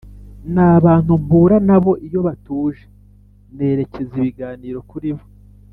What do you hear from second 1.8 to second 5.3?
bo iyo batuje nerekeza ibiganiro kuribo